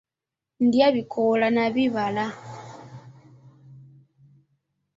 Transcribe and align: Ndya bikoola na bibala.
Ndya 0.65 0.87
bikoola 0.95 1.47
na 1.55 1.65
bibala. 1.73 2.25